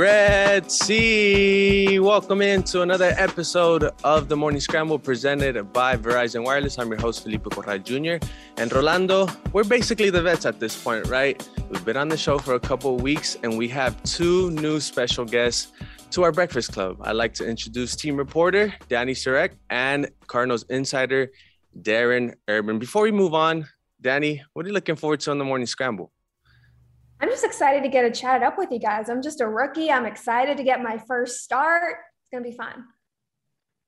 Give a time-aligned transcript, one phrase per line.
[0.00, 1.98] Red Sea.
[1.98, 6.78] Welcome into another episode of the Morning Scramble presented by Verizon Wireless.
[6.78, 8.16] I'm your host, Felipe Corral Jr.
[8.56, 11.46] And Rolando, we're basically the vets at this point, right?
[11.68, 15.26] We've been on the show for a couple weeks and we have two new special
[15.26, 15.72] guests
[16.12, 16.96] to our breakfast club.
[17.02, 21.30] I'd like to introduce team reporter Danny Sureck and Cardinals insider
[21.78, 22.78] Darren Urban.
[22.78, 23.66] Before we move on,
[24.00, 26.10] Danny, what are you looking forward to on the Morning Scramble?
[27.20, 29.10] I'm just excited to get a chat up with you guys.
[29.10, 29.90] I'm just a rookie.
[29.90, 31.96] I'm excited to get my first start.
[32.22, 32.84] It's going to be fun.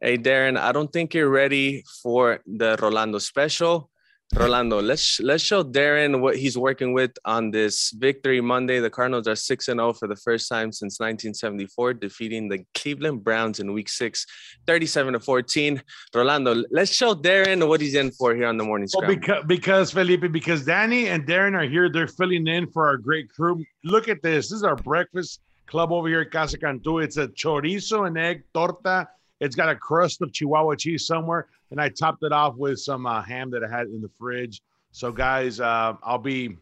[0.00, 3.88] Hey, Darren, I don't think you're ready for the Rolando special.
[4.34, 8.80] Rolando, let's let's show Darren what he's working with on this victory Monday.
[8.80, 13.22] The Cardinals are 6 and 0 for the first time since 1974, defeating the Cleveland
[13.22, 14.26] Browns in week 6,
[14.66, 15.82] 37 to 14.
[16.14, 19.90] Rolando, let's show Darren what he's in for here on the morning well, because, because
[19.92, 23.62] Felipe, because Danny and Darren are here, they're filling in for our great crew.
[23.84, 24.48] Look at this.
[24.48, 27.00] This is our breakfast club over here at Casa Cantu.
[27.00, 29.08] It's a chorizo and egg torta.
[29.40, 33.06] It's got a crust of Chihuahua cheese somewhere and I topped it off with some
[33.06, 34.60] uh, ham that I had in the fridge.
[34.92, 36.58] So, guys, uh, I'll be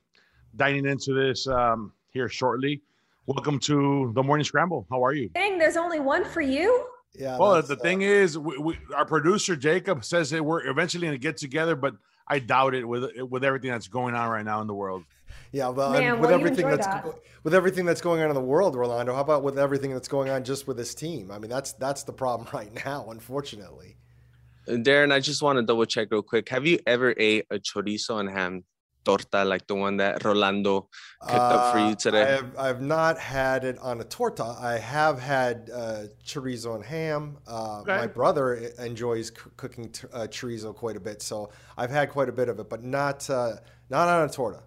[0.55, 2.81] dining into this um, here shortly.
[3.27, 4.87] Welcome to the morning scramble.
[4.89, 5.29] How are you?
[5.31, 6.87] Dang, there's only one for you.
[7.19, 7.39] Yeah.
[7.39, 11.19] Well, the uh, thing is, we, we, our producer Jacob says that we're eventually going
[11.19, 11.95] to get together, but
[12.29, 15.03] I doubt it with with everything that's going on right now in the world.
[15.51, 17.05] Yeah, well, Man, with everything that's that.
[17.43, 19.13] with everything that's going on in the world, Rolando.
[19.13, 21.33] How about with everything that's going on just with this team?
[21.33, 23.97] I mean, that's that's the problem right now, unfortunately.
[24.69, 26.49] Darren, I just want to double check real quick.
[26.49, 28.65] Have you ever ate a chorizo and ham
[29.05, 30.89] torta like the one that Rolando
[31.21, 32.23] cooked uh, up for you uh, today?
[32.23, 34.45] I have, I have not had it on a torta.
[34.45, 37.39] I have had uh, chorizo and ham.
[37.47, 37.97] Uh, okay.
[37.97, 42.29] My brother enjoys c- cooking t- uh, chorizo quite a bit, so I've had quite
[42.29, 43.57] a bit of it, but not uh,
[43.89, 44.63] not on a torta.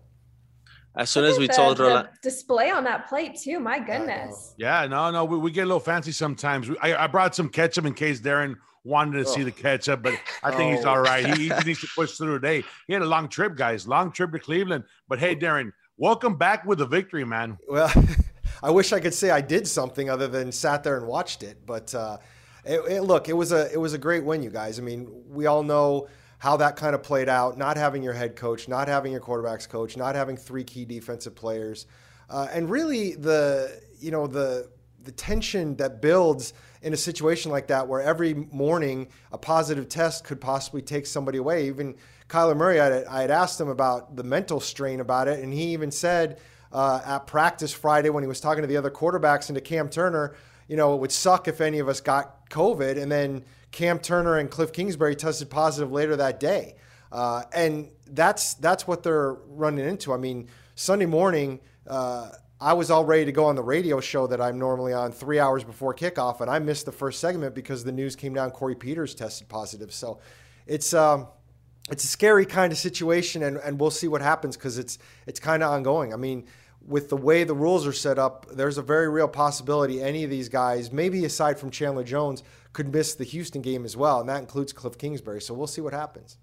[0.95, 3.59] As soon as we the, told Rolando, display on that plate too.
[3.59, 4.53] My goodness.
[4.57, 6.69] Yeah, no, no, we, we, get a little fancy sometimes.
[6.83, 9.33] I, I brought some ketchup in case Darren wanted to oh.
[9.33, 10.13] see the catch up, but
[10.43, 10.75] I think oh.
[10.75, 11.25] he's all right.
[11.25, 12.63] He, he needs to push through today.
[12.87, 14.83] He had a long trip, guys, long trip to Cleveland.
[15.07, 17.57] But hey, Darren, welcome back with a victory, man.
[17.67, 17.91] Well,
[18.63, 21.65] I wish I could say I did something other than sat there and watched it.
[21.65, 22.17] But uh,
[22.65, 24.79] it, it, look, it was a it was a great win, you guys.
[24.79, 26.07] I mean, we all know
[26.39, 27.57] how that kind of played out.
[27.57, 31.35] Not having your head coach, not having your quarterbacks coach, not having three key defensive
[31.35, 31.87] players,
[32.29, 34.69] uh, and really the you know the
[35.03, 40.23] the tension that builds in a situation like that where every morning a positive test
[40.25, 41.67] could possibly take somebody away.
[41.67, 41.95] Even
[42.27, 45.53] Kyler Murray, I had, I had asked him about the mental strain about it, and
[45.53, 46.39] he even said
[46.71, 49.89] uh, at practice Friday when he was talking to the other quarterbacks and to Cam
[49.89, 50.35] Turner,
[50.67, 53.01] you know, it would suck if any of us got COVID.
[53.01, 56.75] And then Cam Turner and Cliff Kingsbury tested positive later that day.
[57.11, 60.13] Uh, and that's that's what they're running into.
[60.13, 62.29] I mean, Sunday morning, uh,
[62.63, 65.37] I was all ready to go on the radio show that I'm normally on three
[65.37, 68.73] hours before kickoff, and I missed the first segment because the news came down Corey
[68.73, 69.93] Peters tested positive.
[69.93, 70.21] So
[70.65, 71.27] it's um,
[71.91, 74.97] it's a scary kind of situation, and, and we'll see what happens because it's
[75.27, 76.13] it's kind of ongoing.
[76.13, 76.45] I mean,
[76.87, 80.29] with the way the rules are set up, there's a very real possibility any of
[80.29, 84.29] these guys, maybe aside from Chandler Jones, could miss the Houston game as well, and
[84.29, 85.41] that includes Cliff Kingsbury.
[85.41, 86.37] So we'll see what happens.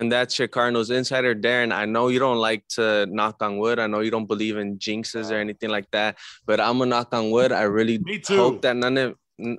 [0.00, 1.72] And that's your Cardinals insider, Darren.
[1.72, 3.78] I know you don't like to knock on wood.
[3.78, 6.16] I know you don't believe in jinxes or anything like that,
[6.46, 7.52] but I'm gonna knock on wood.
[7.52, 9.14] I really hope that none of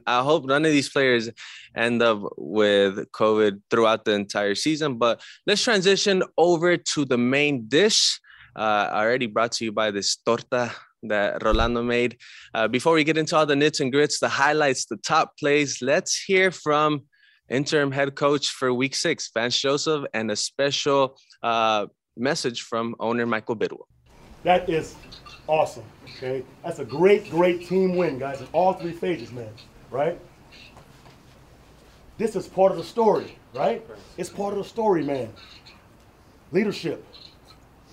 [0.05, 1.29] I hope none of these players
[1.75, 4.97] end up with COVID throughout the entire season.
[4.97, 8.19] But let's transition over to the main dish.
[8.55, 10.71] Uh, already brought to you by this torta
[11.03, 12.17] that Rolando made.
[12.53, 15.81] Uh, before we get into all the nits and grits, the highlights, the top plays,
[15.81, 17.03] let's hear from
[17.51, 21.85] interim head coach for week six, Vance Joseph, and a special uh,
[22.17, 23.85] message from owner Michael Bidwill.
[24.43, 24.95] That is
[25.47, 25.83] awesome.
[26.17, 26.43] Okay.
[26.63, 29.49] That's a great, great team win, guys, in all three phases, man.
[29.91, 30.19] Right?
[32.17, 33.85] This is part of the story, right?
[34.17, 35.33] It's part of the story, man.
[36.51, 37.05] Leadership.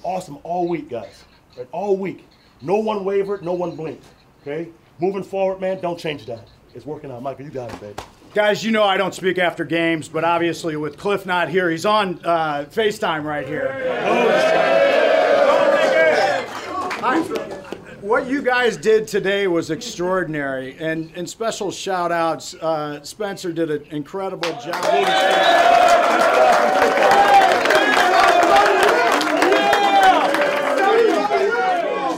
[0.02, 1.24] Awesome all week, guys.
[1.56, 1.68] Right?
[1.72, 2.26] All week.
[2.60, 4.04] No one wavered, no one blinked.
[4.42, 4.68] Okay?
[5.00, 6.48] Moving forward, man, don't change that.
[6.74, 7.22] It's working out.
[7.22, 8.02] Michael, you got it, baby.
[8.38, 11.84] Guys, you know I don't speak after games, but obviously with Cliff not here, he's
[11.84, 13.66] on uh, FaceTime right here.
[18.00, 22.54] What you guys did today was extraordinary, and, and special shout outs.
[22.54, 24.84] Uh, Spencer did an incredible job.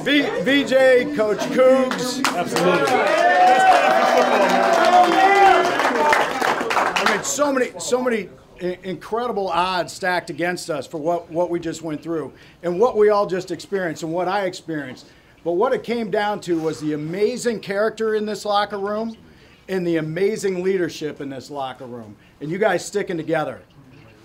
[0.04, 2.22] V- VJ, Coach Cougs.
[2.36, 3.20] Absolutely.
[7.24, 8.28] So many, so many
[8.60, 12.32] incredible odds stacked against us for what, what we just went through
[12.62, 15.06] and what we all just experienced and what I experienced.
[15.42, 19.16] But what it came down to was the amazing character in this locker room
[19.68, 22.16] and the amazing leadership in this locker room.
[22.40, 23.62] And you guys sticking together.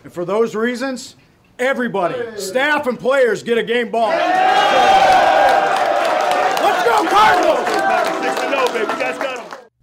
[0.04, 1.16] And for those reasons,
[1.58, 4.10] everybody, staff and players, get a game ball.
[6.62, 7.76] Let's go, Cardinals!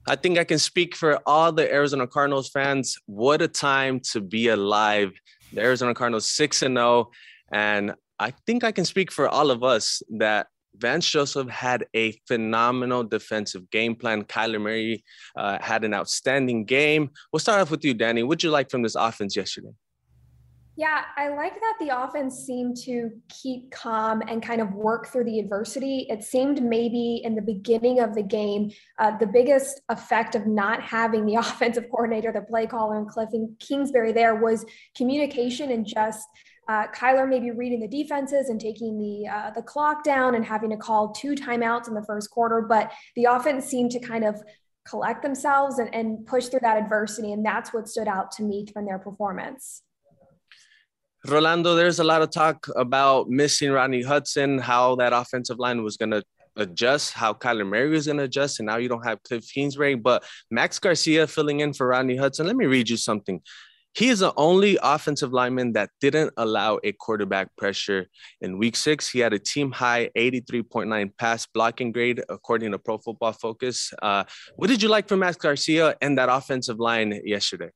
[0.06, 2.96] I think I can speak for all the Arizona Cardinals fans.
[3.06, 5.12] What a time to be alive.
[5.52, 7.10] The Arizona Cardinals 6 and 0
[7.52, 10.46] and I think I can speak for all of us that
[10.76, 14.24] Vance Joseph had a phenomenal defensive game plan.
[14.24, 15.04] Kyler Murray
[15.36, 17.10] uh, had an outstanding game.
[17.32, 18.22] We'll start off with you, Danny.
[18.22, 19.72] What'd you like from this offense yesterday?
[20.74, 25.24] Yeah, I like that the offense seemed to keep calm and kind of work through
[25.24, 26.06] the adversity.
[26.08, 30.82] It seemed maybe in the beginning of the game, uh, the biggest effect of not
[30.82, 34.64] having the offensive coordinator, the play caller, and Cliff and Kingsbury there was
[34.96, 36.26] communication and just
[36.68, 40.70] uh, Kyler maybe reading the defenses and taking the uh, the clock down and having
[40.70, 44.40] to call two timeouts in the first quarter, but the offense seemed to kind of
[44.88, 48.66] collect themselves and, and push through that adversity, and that's what stood out to me
[48.72, 49.82] from their performance.
[51.26, 55.96] Rolando, there's a lot of talk about missing Rodney Hudson, how that offensive line was
[55.96, 56.24] going to
[56.56, 59.94] adjust, how Kyler Murray was going to adjust, and now you don't have Cliff Kingsbury,
[59.94, 62.46] but Max Garcia filling in for Rodney Hudson.
[62.46, 63.40] Let me read you something.
[63.94, 68.06] He is the only offensive lineman that didn't allow a quarterback pressure
[68.40, 69.08] in week six.
[69.08, 73.92] He had a team high 83.9 pass blocking grade, according to Pro Football Focus.
[74.02, 74.24] Uh,
[74.56, 77.68] what did you like from Max Garcia and that offensive line yesterday?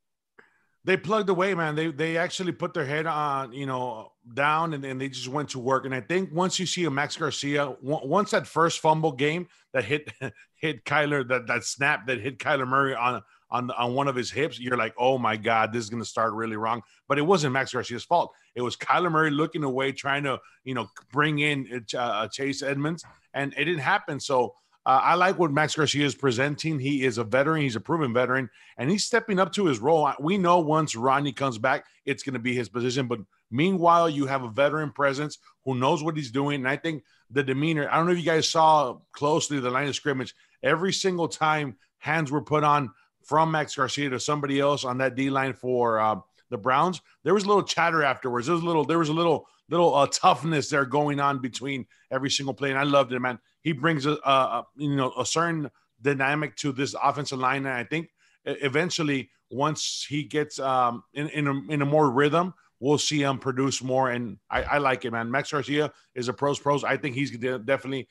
[0.86, 1.74] They plugged away, man.
[1.74, 5.48] They they actually put their head on, you know, down and, and they just went
[5.50, 5.84] to work.
[5.84, 9.84] And I think once you see a Max Garcia, once that first fumble game that
[9.84, 10.08] hit
[10.54, 14.30] hit Kyler, that that snap that hit Kyler Murray on on on one of his
[14.30, 16.82] hips, you're like, oh my god, this is to start really wrong.
[17.08, 18.32] But it wasn't Max Garcia's fault.
[18.54, 23.04] It was Kyler Murray looking away, trying to you know bring in uh, Chase Edmonds,
[23.34, 24.20] and it didn't happen.
[24.20, 24.54] So.
[24.86, 26.78] Uh, I like what Max Garcia is presenting.
[26.78, 27.62] He is a veteran.
[27.62, 28.48] He's a proven veteran,
[28.78, 30.08] and he's stepping up to his role.
[30.20, 33.08] We know once Rodney comes back, it's going to be his position.
[33.08, 33.18] But
[33.50, 36.60] meanwhile, you have a veteran presence who knows what he's doing.
[36.60, 37.02] And I think
[37.32, 37.88] the demeanor.
[37.90, 40.36] I don't know if you guys saw closely the line of scrimmage.
[40.62, 42.90] Every single time hands were put on
[43.24, 47.34] from Max Garcia to somebody else on that D line for uh, the Browns, there
[47.34, 48.46] was a little chatter afterwards.
[48.46, 51.86] There was a little, there was a little, little uh, toughness there going on between
[52.12, 53.40] every single play, and I loved it, man.
[53.66, 55.68] He brings a, a, you know a certain
[56.00, 58.10] dynamic to this offensive line, and I think
[58.44, 63.38] eventually once he gets um, in in a, in a more rhythm, we'll see him
[63.40, 64.10] produce more.
[64.10, 65.32] And I, I like it, man.
[65.32, 66.84] Max Garcia is a pros pros.
[66.84, 68.06] I think he's definitely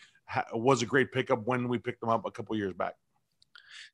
[0.54, 2.96] was a great pickup when we picked him up a couple years back.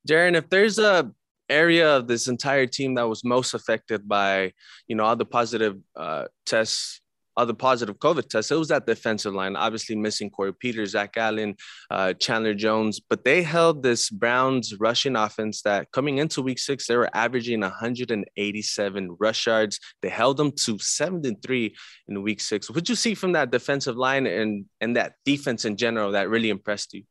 [0.10, 1.12] Darren, if there's a
[1.48, 4.52] area of this entire team that was most affected by,
[4.88, 7.01] you know, all the positive uh, tests,
[7.38, 9.56] the positive COVID tests, it was that defensive line.
[9.56, 11.56] Obviously, missing Corey Peters, Zach Allen,
[11.90, 16.88] uh, Chandler Jones, but they held this Browns rushing offense that coming into Week Six
[16.88, 19.80] they were averaging 187 rush yards.
[20.02, 21.76] They held them to 73
[22.08, 22.70] in Week Six.
[22.70, 26.30] What did you see from that defensive line and and that defense in general that
[26.30, 27.04] really impressed you?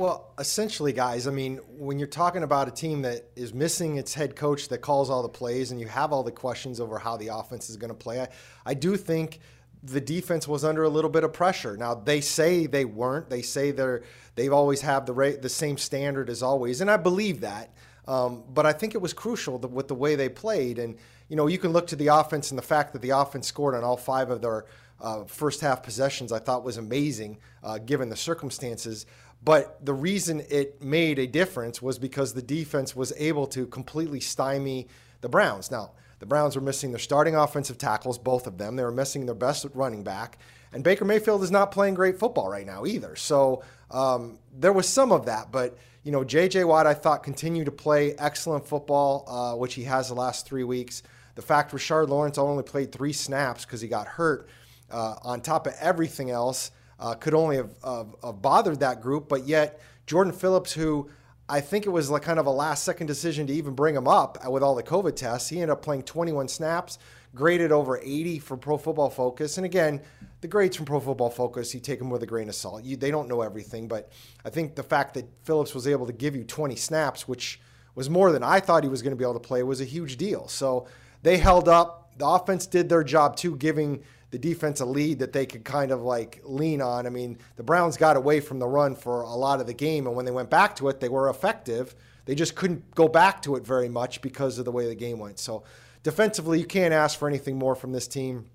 [0.00, 4.14] Well, essentially, guys, I mean, when you're talking about a team that is missing its
[4.14, 7.16] head coach that calls all the plays and you have all the questions over how
[7.16, 8.28] the offense is going to play, I,
[8.64, 9.40] I do think
[9.82, 11.76] the defense was under a little bit of pressure.
[11.76, 13.28] Now they say they weren't.
[13.28, 14.04] They say they're
[14.36, 17.74] they've always have the the same standard as always, and I believe that.
[18.06, 20.96] Um, but I think it was crucial that, with the way they played, and
[21.28, 23.74] you know you can look to the offense and the fact that the offense scored
[23.74, 24.66] on all five of their
[25.00, 26.32] uh, first half possessions.
[26.32, 29.06] I thought was amazing uh, given the circumstances.
[29.42, 34.20] But the reason it made a difference was because the defense was able to completely
[34.20, 34.88] stymie
[35.20, 35.70] the Browns.
[35.70, 38.76] Now, the Browns were missing their starting offensive tackles, both of them.
[38.76, 40.38] They were missing their best running back.
[40.72, 43.16] And Baker Mayfield is not playing great football right now either.
[43.16, 45.50] So um, there was some of that.
[45.52, 46.64] But, you know, J.J.
[46.64, 50.64] Watt, I thought, continued to play excellent football, uh, which he has the last three
[50.64, 51.02] weeks.
[51.36, 54.48] The fact Rashard Lawrence only played three snaps because he got hurt,
[54.90, 59.28] uh, on top of everything else, uh, could only have, have bothered that group.
[59.28, 61.10] But yet, Jordan Phillips, who
[61.48, 64.06] I think it was like kind of a last second decision to even bring him
[64.06, 65.48] up with all the COVID tests.
[65.48, 66.98] He ended up playing 21 snaps,
[67.34, 69.56] graded over 80 for Pro Football Focus.
[69.56, 70.02] And again,
[70.42, 72.84] the grades from Pro Football Focus, you take them with a grain of salt.
[72.84, 74.12] You, they don't know everything, but
[74.44, 77.60] I think the fact that Phillips was able to give you 20 snaps, which
[77.94, 79.86] was more than I thought he was going to be able to play, was a
[79.86, 80.48] huge deal.
[80.48, 80.86] So
[81.22, 82.12] they held up.
[82.18, 85.90] The offense did their job too, giving the defense a lead that they could kind
[85.90, 87.06] of like lean on.
[87.06, 90.06] I mean, the Browns got away from the run for a lot of the game,
[90.06, 91.94] and when they went back to it, they were effective.
[92.26, 95.18] They just couldn't go back to it very much because of the way the game
[95.18, 95.38] went.
[95.38, 95.64] So,
[96.02, 98.50] defensively, you can't ask for anything more from this team.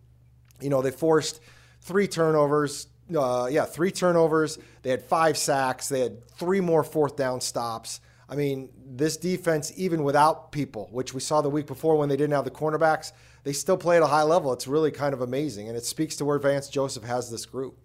[0.62, 1.42] You know, they forced
[1.82, 4.60] three turnovers, uh, yeah, three turnovers.
[4.84, 5.90] They had five sacks.
[5.90, 8.00] They had three more fourth down stops.
[8.30, 12.16] I mean, this defense, even without people, which we saw the week before when they
[12.16, 13.12] didn't have the cornerbacks,
[13.44, 14.54] they still play at a high level.
[14.54, 17.78] It's really kind of amazing, and it speaks to where Vance Joseph has this group.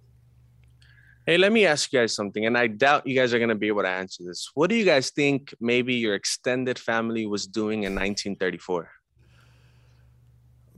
[1.27, 3.55] Hey, let me ask you guys something, and I doubt you guys are going to
[3.55, 4.51] be able to answer this.
[4.55, 8.91] What do you guys think maybe your extended family was doing in 1934?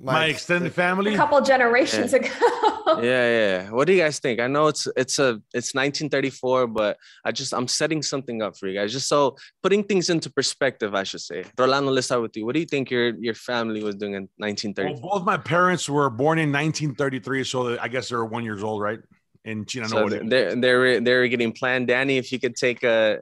[0.02, 2.18] My, my extended family, a couple generations yeah.
[2.20, 2.28] ago.
[3.02, 3.70] yeah, yeah.
[3.70, 4.40] What do you guys think?
[4.40, 8.66] I know it's it's a it's 1934, but I just I'm setting something up for
[8.66, 10.94] you guys, just so putting things into perspective.
[10.94, 11.44] I should say.
[11.58, 12.46] Rolando, let's start with you.
[12.46, 15.02] What do you think your your family was doing in 1934?
[15.02, 18.62] Well, both my parents were born in 1933, so I guess they were one years
[18.62, 19.00] old, right?
[19.44, 21.88] In China, so they're they're they're getting planned.
[21.88, 23.18] Danny, if you could take a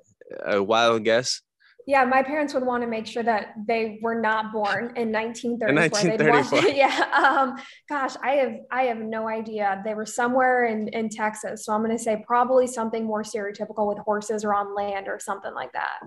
[0.46, 1.42] a wild guess.
[1.88, 5.68] Yeah, my parents would want to make sure that they were not born in 1934.
[5.70, 6.60] In 1934.
[6.60, 7.08] Want, yeah.
[7.16, 7.56] Um,
[7.88, 9.80] gosh, I have I have no idea.
[9.86, 11.64] They were somewhere in, in Texas.
[11.64, 15.54] So I'm gonna say probably something more stereotypical with horses or on land or something
[15.54, 16.00] like that.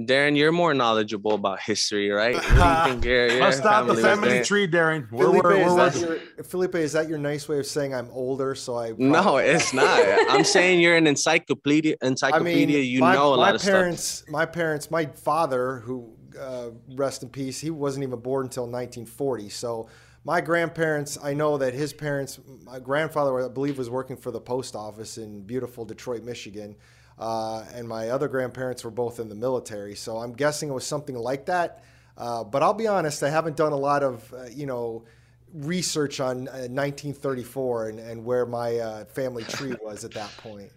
[0.00, 2.34] Darren, you're more knowledgeable about history, right?
[2.34, 5.08] What do you think your, your Let's stop the family tree, Darren.
[5.08, 8.10] Felipe, we're, we're, is that your, Felipe, is that your nice way of saying I'm
[8.10, 8.56] older?
[8.56, 10.00] So I No, it's not.
[10.30, 12.78] I'm saying you're an encyclopedia encyclopedia.
[12.78, 14.30] I mean, you my, know a lot of parents, stuff.
[14.30, 19.50] My parents, my father, who uh, rest in peace, he wasn't even born until 1940.
[19.50, 19.86] So
[20.24, 24.40] my grandparents, I know that his parents, my grandfather, I believe, was working for the
[24.40, 26.76] post office in beautiful Detroit, Michigan.
[27.18, 29.94] Uh, and my other grandparents were both in the military.
[29.94, 31.84] So I'm guessing it was something like that.
[32.16, 35.04] Uh, but I'll be honest, I haven't done a lot of, uh, you know,
[35.52, 40.72] research on 1934 uh, and, and where my uh, family tree was at that point.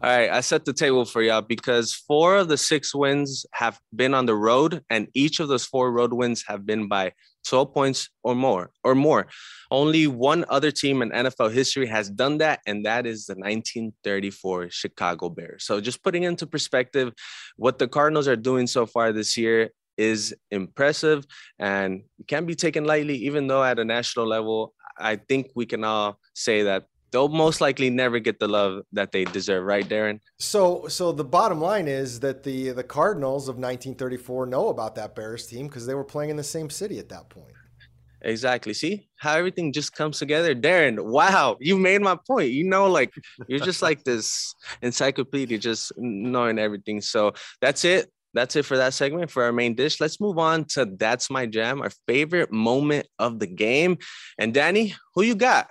[0.00, 3.80] All right, I set the table for y'all because four of the six wins have
[3.96, 7.14] been on the road, and each of those four road wins have been by
[7.48, 9.26] 12 points or more or more.
[9.72, 14.70] Only one other team in NFL history has done that, and that is the 1934
[14.70, 15.64] Chicago Bears.
[15.64, 17.12] So just putting into perspective
[17.56, 21.26] what the Cardinals are doing so far this year is impressive
[21.58, 25.82] and can be taken lightly, even though at a national level, I think we can
[25.82, 30.20] all say that they'll most likely never get the love that they deserve, right, Darren?
[30.38, 35.14] So, so the bottom line is that the the Cardinals of 1934 know about that
[35.14, 37.52] Bears team because they were playing in the same city at that point.
[38.22, 38.74] Exactly.
[38.74, 41.04] See how everything just comes together, Darren.
[41.04, 42.50] Wow, you made my point.
[42.50, 43.12] You know, like
[43.46, 47.00] you're just like this encyclopedia, just knowing everything.
[47.00, 48.10] So that's it.
[48.34, 50.00] That's it for that segment for our main dish.
[50.00, 53.98] Let's move on to that's my jam, our favorite moment of the game.
[54.38, 55.68] And Danny, who you got?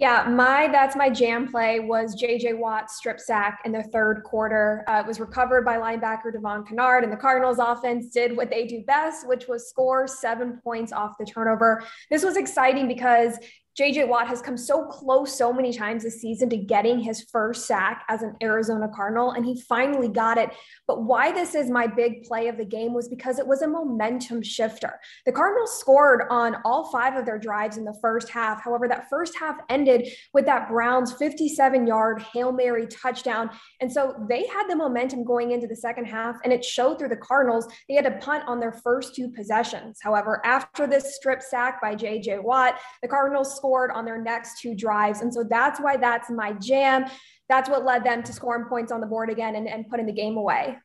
[0.00, 4.82] Yeah, my that's my jam play was JJ Watt's strip sack in the third quarter.
[4.88, 8.66] Uh, it was recovered by linebacker Devon Kennard, and the Cardinals offense did what they
[8.66, 11.84] do best, which was score seven points off the turnover.
[12.10, 13.36] This was exciting because
[13.80, 17.66] JJ Watt has come so close so many times this season to getting his first
[17.66, 20.50] sack as an Arizona Cardinal, and he finally got it.
[20.86, 23.66] But why this is my big play of the game was because it was a
[23.66, 25.00] momentum shifter.
[25.24, 28.62] The Cardinals scored on all five of their drives in the first half.
[28.62, 33.48] However, that first half ended with that Browns 57 yard Hail Mary touchdown.
[33.80, 37.08] And so they had the momentum going into the second half, and it showed through
[37.08, 37.66] the Cardinals.
[37.88, 40.00] They had to punt on their first two possessions.
[40.02, 44.74] However, after this strip sack by JJ Watt, the Cardinals scored on their next two
[44.74, 45.20] drives.
[45.20, 47.06] And so that's why that's my jam.
[47.48, 50.12] That's what led them to scoring points on the board again and, and putting the
[50.12, 50.78] game away.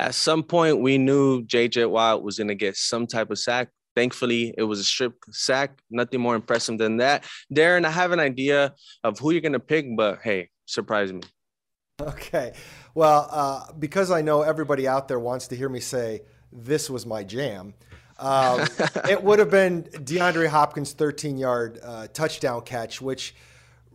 [0.00, 3.68] At some point, we knew JJ Watt was going to get some type of sack.
[3.94, 5.78] Thankfully, it was a strip sack.
[5.90, 7.24] Nothing more impressive than that.
[7.54, 8.74] Darren, I have an idea
[9.04, 11.20] of who you're going to pick, but hey, surprise me.
[12.00, 12.52] Okay.
[12.94, 16.22] Well, uh, because I know everybody out there wants to hear me say,
[16.52, 17.74] this was my jam.
[18.18, 18.66] Um,
[19.08, 23.34] it would have been DeAndre Hopkins' 13 yard uh, touchdown catch, which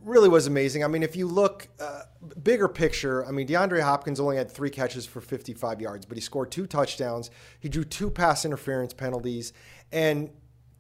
[0.04, 0.84] really was amazing.
[0.84, 2.04] I mean, if you look uh,
[2.42, 6.22] bigger picture, I mean, DeAndre Hopkins only had three catches for 55 yards, but he
[6.22, 7.32] scored two touchdowns.
[7.60, 9.54] He drew two pass interference penalties.
[9.92, 10.30] And,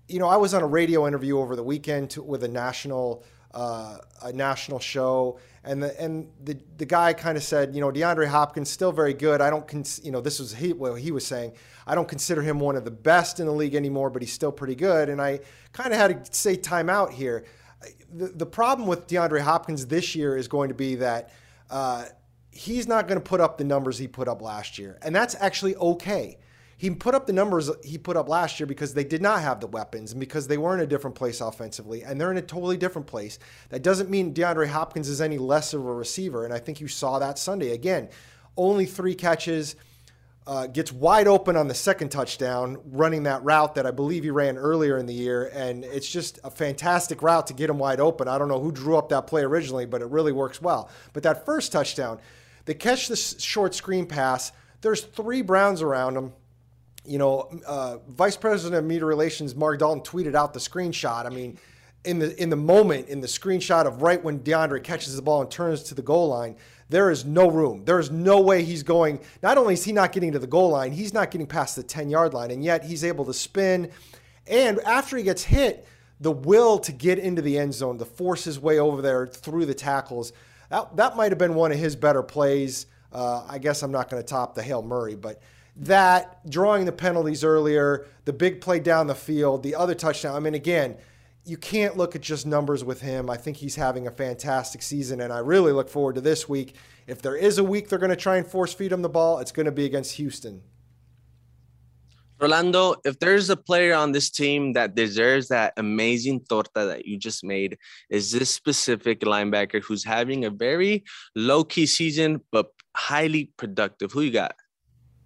[0.07, 3.23] you know, I was on a radio interview over the weekend to, with a national
[3.51, 7.91] uh, a national show, and the and the the guy kind of said, you know,
[7.91, 9.41] DeAndre Hopkins still very good.
[9.41, 11.53] I don't, cons- you know, this was he what he was saying.
[11.89, 14.51] I don't consider him one of the best in the league anymore, but he's still
[14.51, 15.09] pretty good.
[15.09, 15.39] And I
[15.73, 17.45] kind of had to say timeout here.
[18.13, 21.31] The the problem with DeAndre Hopkins this year is going to be that.
[21.69, 22.05] Uh,
[22.51, 25.35] he's not going to put up the numbers he put up last year, and that's
[25.39, 26.37] actually okay
[26.79, 29.59] he put up the numbers he put up last year because they did not have
[29.59, 32.41] the weapons and because they were in a different place offensively, and they're in a
[32.41, 33.37] totally different place.
[33.67, 36.87] That doesn't mean DeAndre Hopkins is any less of a receiver, and I think you
[36.87, 38.07] saw that Sunday again.
[38.55, 39.75] Only three catches.
[40.49, 44.31] Uh, gets wide open on the second touchdown, running that route that I believe he
[44.31, 45.51] ran earlier in the year.
[45.53, 48.27] And it's just a fantastic route to get him wide open.
[48.27, 50.89] I don't know who drew up that play originally, but it really works well.
[51.13, 52.19] But that first touchdown,
[52.65, 54.51] they catch the short screen pass.
[54.81, 56.33] There's three Browns around him.
[57.05, 61.27] You know, uh, Vice President of Media Relations Mark Dalton tweeted out the screenshot.
[61.27, 61.59] I mean,
[62.05, 65.41] in the in the moment, in the screenshot of right when DeAndre catches the ball
[65.41, 66.55] and turns to the goal line,
[66.89, 67.85] there is no room.
[67.85, 69.19] There is no way he's going.
[69.43, 71.83] Not only is he not getting to the goal line, he's not getting past the
[71.83, 73.91] 10 yard line, and yet he's able to spin.
[74.47, 75.87] And after he gets hit,
[76.19, 79.65] the will to get into the end zone, to force his way over there through
[79.65, 80.33] the tackles,
[80.69, 82.87] that, that might have been one of his better plays.
[83.13, 85.41] Uh, I guess I'm not going to top the Hail Murray, but
[85.77, 90.35] that drawing the penalties earlier, the big play down the field, the other touchdown.
[90.35, 90.97] I mean, again,
[91.45, 93.29] you can't look at just numbers with him.
[93.29, 96.75] I think he's having a fantastic season, and I really look forward to this week.
[97.07, 99.39] If there is a week they're going to try and force feed him the ball,
[99.39, 100.61] it's going to be against Houston.
[102.39, 107.17] Rolando, if there's a player on this team that deserves that amazing torta that you
[107.17, 107.77] just made,
[108.09, 111.03] is this specific linebacker who's having a very
[111.35, 114.11] low key season but highly productive.
[114.13, 114.55] Who you got?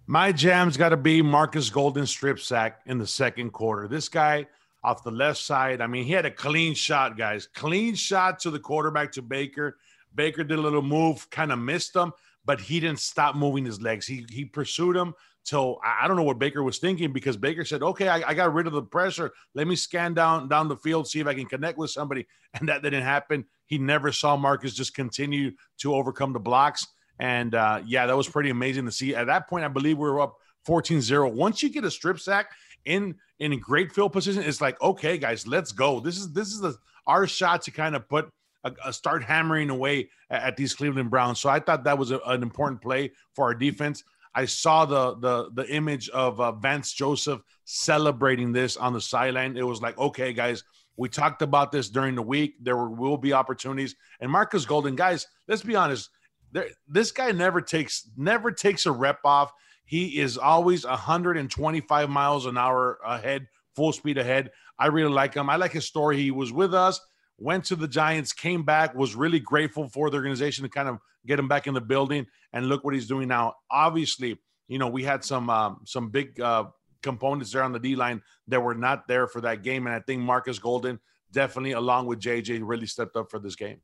[0.06, 3.88] My jam's got to be Markus Golden strip sack in the second quarter.
[3.88, 4.46] This guy
[4.84, 5.80] off the left side.
[5.80, 7.48] I mean, he had a clean shot, guys.
[7.54, 9.78] Clean shot to the quarterback to Baker.
[10.14, 12.12] Baker did a little move, kind of missed him,
[12.44, 14.06] but he didn't stop moving his legs.
[14.06, 15.14] He he pursued him
[15.44, 18.52] till I don't know what Baker was thinking because Baker said, "Okay, I, I, got
[18.52, 19.32] rid of the pressure.
[19.54, 22.26] Let me scan down down the field, see if I can connect with somebody."
[22.60, 23.46] And that didn't happen.
[23.66, 26.86] He never saw Markus just continue to overcome the blocks.
[27.18, 29.12] And uh, yeah, that was pretty amazing to see.
[29.12, 30.36] At that point, I believe we were up
[30.68, 31.32] 14-0.
[31.32, 32.52] Once you get a strip sack,
[32.84, 36.00] in in a great field position, it's like, okay, guys, let's go.
[36.00, 36.76] This is this is the
[37.06, 38.28] our shot to kind of put
[38.64, 41.40] a, a start hammering away at, at, these Cleveland Browns.
[41.40, 44.02] So I thought that was a, an important play for our defense.
[44.34, 49.56] I saw the the the image of uh, Vance Joseph celebrating this on the sideline.
[49.56, 50.64] It was like, okay, guys,
[50.96, 52.54] we talked about this during the week.
[52.60, 53.94] There will be opportunities.
[54.20, 56.10] And Markus Golden, guys, let's be honest.
[56.52, 59.52] There, this guy never takes never takes a rep off.
[59.84, 64.50] He is always 125 miles an hour ahead, full speed ahead.
[64.78, 65.50] I really like him.
[65.50, 66.20] I like his story.
[66.20, 67.00] He was with us,
[67.38, 70.98] went to the Giants, came back, was really grateful for the organization to kind of
[71.26, 72.26] get him back in the building.
[72.52, 73.54] And look what he's doing now.
[73.70, 76.64] Obviously, you know, we had some um, some big uh,
[77.02, 79.86] components there on the D line that were not there for that game.
[79.86, 80.98] And I think Markus Golden
[81.30, 83.80] definitely, along with JJ, really stepped up for this game.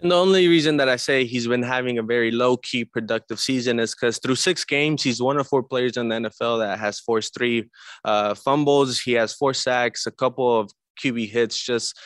[0.00, 3.40] And the only reason that I say he's been having a very low key productive
[3.40, 6.78] season is because through six games, he's one of four players in the NFL that
[6.78, 7.68] has forced three
[8.04, 9.00] uh, fumbles.
[9.00, 10.70] He has four sacks, a couple of
[11.02, 11.60] QB hits.
[11.60, 11.98] Just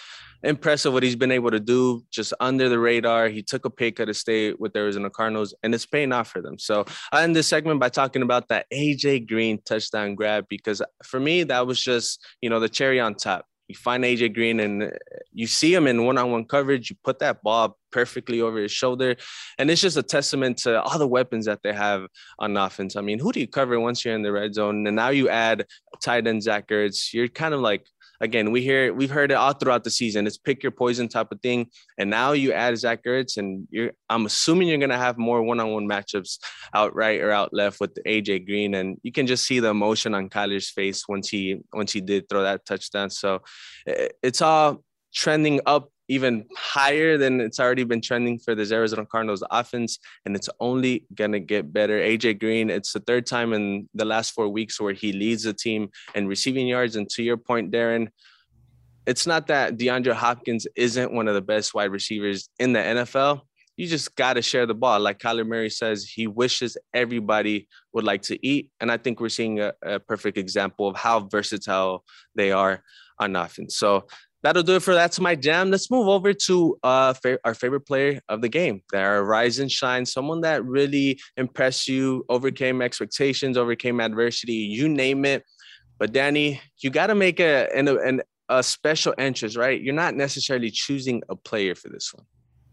[0.42, 3.28] impressive what he's been able to do just under the radar.
[3.28, 6.28] He took a pay cut to stay with the Arizona Cardinals, and it's paying off
[6.28, 6.58] for them.
[6.58, 11.20] So I end this segment by talking about that AJ Green touchdown grab because for
[11.20, 14.82] me, that was just, you know, the cherry on top you find AJ Green and
[14.82, 14.90] uh,
[15.32, 16.90] you see him in one-on-one coverage.
[16.90, 19.16] You put that ball perfectly over his shoulder,
[19.58, 22.06] and it's just a testament to all the weapons that they have
[22.38, 22.96] on offense.
[22.96, 24.86] I mean, who do you cover once you're in the red zone?
[24.86, 25.64] And now you add
[26.02, 27.14] tight end Zach Ertz.
[27.14, 27.86] You're kind of like
[28.22, 30.26] again, we hear we've heard it all throughout the season.
[30.26, 31.66] It's pick your poison type of thing.
[31.98, 35.86] And now you add Zach Ertz, and you're I'm assuming you're gonna have more one-on-one
[35.86, 36.38] matchups
[36.72, 38.74] out right or out left with AJ Green.
[38.74, 42.28] And you can just see the emotion on Kyler's face once he once he did
[42.28, 43.10] throw that touchdown.
[43.10, 43.42] So
[43.86, 44.82] eh, it's all
[45.12, 50.34] trending up even higher than it's already been trending for the Arizona Cardinals offense, and
[50.36, 51.98] it's only gonna get better.
[52.00, 55.52] AJ Green, it's the third time in the last four weeks where he leads the
[55.52, 56.96] team in receiving yards.
[56.96, 58.08] And to your point, Darren,
[59.06, 63.42] it's not that DeAndre Hopkins isn't one of the best wide receivers in the NFL.
[63.76, 65.00] You just got to share the ball.
[65.00, 68.70] Like Kyler Murray says, he wishes everybody would like to eat.
[68.80, 72.82] And I think we're seeing a, a perfect example of how versatile they are
[73.18, 73.76] on offense.
[73.76, 74.06] So
[74.42, 75.70] that'll do it for that's my jam.
[75.70, 79.70] Let's move over to uh, fa- our favorite player of the game, their rise and
[79.70, 85.44] shine, someone that really impressed you, overcame expectations, overcame adversity, you name it.
[85.98, 89.80] But Danny, you got to make a an, an, a special interest, right?
[89.80, 92.26] You're not necessarily choosing a player for this one.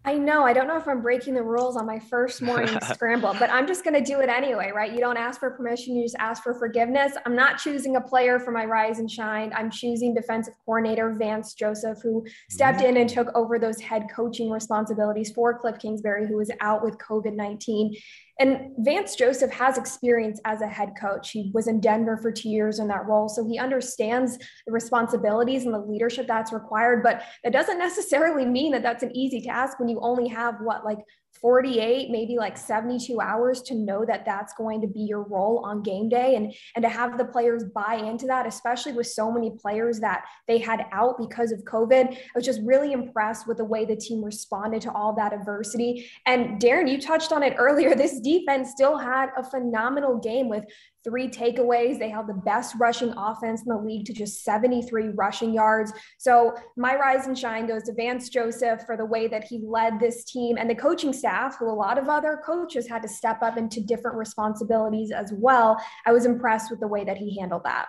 [0.06, 0.44] I know.
[0.44, 3.68] I don't know if I'm breaking the rules on my first morning scramble, but I'm
[3.68, 4.92] just going to do it anyway, right?
[4.92, 7.14] You don't ask for permission, you just ask for forgiveness.
[7.26, 9.52] I'm not choosing a player for my rise and shine.
[9.56, 13.14] I'm choosing defensive coordinator Vance Joseph, who stepped in and mm.
[13.14, 17.96] took over those head coaching responsibilities for Cliff Kingsbury, who was out with COVID 19.
[18.40, 21.32] And Vance Joseph has experience as a head coach.
[21.32, 23.28] He was in Denver for two years in that role.
[23.28, 27.04] So he understands the responsibilities and the leadership that's required.
[27.04, 30.86] But that doesn't necessarily mean that that's an easy task when you only have what
[30.86, 31.00] like
[31.42, 35.82] 48 maybe like 72 hours to know that that's going to be your role on
[35.82, 39.52] game day and and to have the players buy into that especially with so many
[39.52, 42.14] players that they had out because of covid.
[42.14, 46.10] I was just really impressed with the way the team responded to all that adversity.
[46.26, 50.66] And darren you touched on it earlier this defense still had a phenomenal game with
[51.04, 52.00] three takeaways.
[52.00, 55.94] They held the best rushing offense in the league to just 73 rushing yards.
[56.18, 60.00] So my rise and shine goes to Vance Joseph for the way that he led
[60.00, 63.42] this team and the coaching staff, who a lot of other coaches had to step
[63.42, 65.78] up into different responsibilities as well.
[66.06, 67.88] I was impressed with the way that he handled that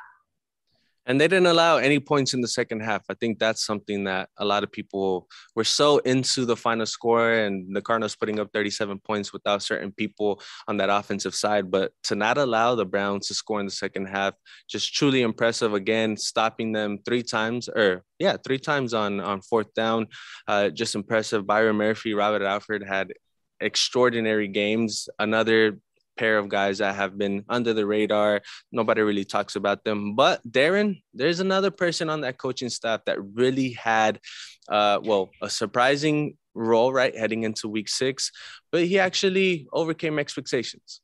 [1.10, 3.02] and they didn't allow any points in the second half.
[3.08, 7.32] I think that's something that a lot of people were so into the final score
[7.32, 11.68] and the Cardinals putting up 37 points without certain people on that offensive side.
[11.68, 14.34] But to not allow the Browns to score in the second half,
[14.68, 15.74] just truly impressive.
[15.74, 20.06] Again, stopping them three times, or yeah, three times on on fourth down.
[20.46, 21.44] Uh, just impressive.
[21.44, 23.12] Byron Murphy, Robert Alford had
[23.60, 25.08] extraordinary games.
[25.18, 25.80] Another
[26.16, 28.42] pair of guys that have been under the radar.
[28.72, 30.14] Nobody really talks about them.
[30.14, 34.20] But Darren, there's another person on that coaching staff that really had,
[34.68, 38.32] uh, well, a surprising role, right, heading into week six,
[38.72, 41.00] but he actually overcame expectations.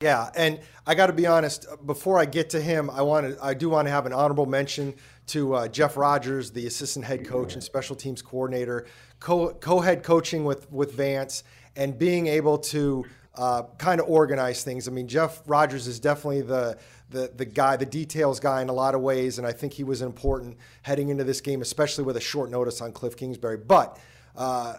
[0.00, 1.66] Yeah, and I got to be honest.
[1.86, 4.44] Before I get to him, I want to, I do want to have an honorable
[4.44, 4.94] mention
[5.28, 8.86] to uh, Jeff Rodgers, the assistant head coach and special teams coordinator,
[9.20, 11.44] co co head coaching with with Vance,
[11.76, 13.04] and being able to
[13.36, 14.86] uh, kind of organize things.
[14.86, 16.78] I mean, Jeff Rodgers is definitely the,
[17.10, 19.84] the the guy, the details guy in a lot of ways, and I think he
[19.84, 23.56] was important heading into this game, especially with a short notice on Cliff Kingsbury.
[23.56, 23.98] But
[24.36, 24.74] uh,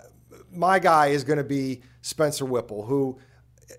[0.52, 3.20] my guy is going to be Spencer Whipple, who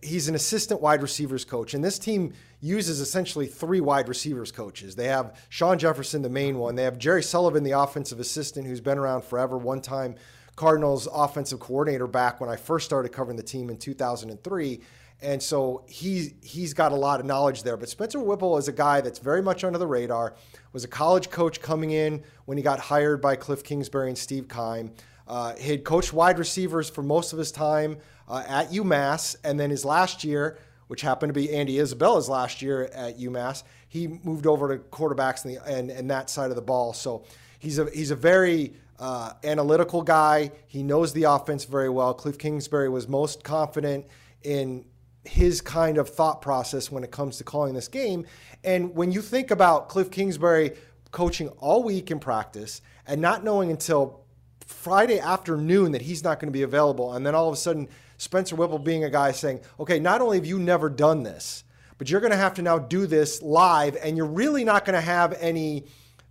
[0.03, 4.97] he's an assistant wide receivers coach, and this team uses essentially three wide receivers coaches.
[4.97, 6.75] They have Shawn Jefferson, the main one.
[6.75, 9.57] They have Jerry Sullivan, the offensive assistant, who's been around forever.
[9.57, 10.17] One time
[10.57, 14.81] Cardinals offensive coordinator back when I first started covering the team in 2003.
[15.23, 17.77] And so he, he's got a lot of knowledge there.
[17.77, 20.35] But Spencer Whipple is a guy that's very much under the radar,
[20.73, 24.49] was a college coach coming in when he got hired by Cliff Kingsbury and Steve
[24.49, 24.93] Keim.
[25.27, 29.37] Uh, he had coached wide receivers for most of his time uh, at UMass.
[29.43, 33.63] And then his last year, which happened to be Andy Isabella's last year at UMass,
[33.89, 36.93] he moved over to quarterbacks and, the, and, and that side of the ball.
[36.93, 37.25] So
[37.59, 40.53] he's a, he's a very uh, analytical guy.
[40.67, 42.15] He knows the offense very well.
[42.15, 44.07] Cliff Kingsbury was most confident
[44.43, 44.85] in
[45.25, 48.27] his kind of thought process when it comes to calling this game.
[48.65, 50.73] And when you think about Cliff Kingsbury
[51.11, 54.25] coaching all week in practice and not knowing until
[54.67, 57.89] Friday afternoon that he's not going to be available, and then all of a sudden
[58.19, 61.65] Spencer Whipple being a guy saying, okay, not only have you never done this,
[61.99, 64.95] but you're going to have to now do this live, and you're really not going
[64.95, 65.85] to have any.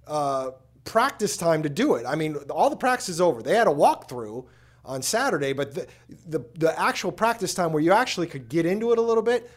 [0.07, 0.51] Uh,
[0.85, 2.05] practice time to do it.
[2.05, 3.41] I mean, all the practice is over.
[3.43, 4.45] They had a walkthrough
[4.85, 5.87] on Saturday, but the,
[6.27, 9.49] the, the actual practice time where you actually could get into it a little bit,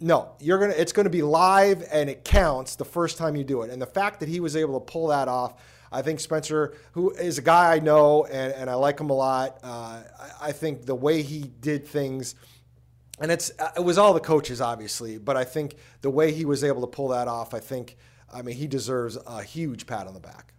[0.00, 0.74] no, you're gonna.
[0.74, 3.70] It's gonna be live and it counts the first time you do it.
[3.70, 5.60] And the fact that he was able to pull that off,
[5.90, 9.14] I think Spencer, who is a guy I know and, and I like him a
[9.14, 9.58] lot.
[9.62, 10.02] Uh,
[10.40, 12.36] I, think the way he did things
[13.20, 16.62] and it's it was all the coaches obviously but i think the way he was
[16.62, 17.96] able to pull that off i think
[18.32, 20.52] i mean he deserves a huge pat on the back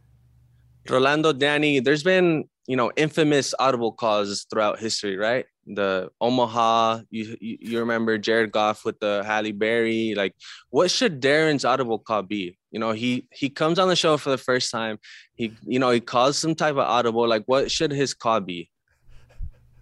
[0.90, 5.46] Rolando, Danny, there's been you know infamous audible calls throughout history, right?
[5.66, 10.14] The Omaha, you you remember Jared Goff with the Halle Berry.
[10.16, 10.36] Like,
[10.70, 12.58] what should Darren's audible call be?
[12.72, 15.00] You know, he he comes on the show for the first time.
[15.36, 17.28] He you know he calls some type of audible.
[17.28, 18.70] Like, what should his call be?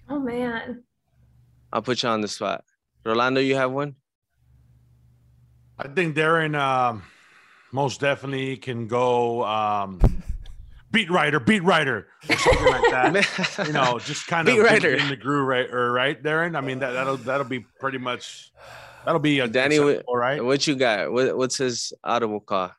[0.10, 0.84] Oh man,
[1.72, 2.64] I'll put you on the spot.
[3.06, 3.96] Rolando, you have one.
[5.80, 7.04] I think Darren um,
[7.72, 9.46] most definitely can go.
[9.46, 10.00] Um,
[10.98, 13.64] beat writer, beat writer, or something like that.
[13.68, 14.96] you know, just kind beat of writer.
[14.96, 15.70] in the groove, right?
[15.72, 16.58] Or right, Darren.
[16.58, 18.52] I mean, that that'll that'll be pretty much
[19.06, 19.78] that'll be a Danny.
[19.78, 21.12] All right, what you got?
[21.12, 22.72] What, what's his audible call?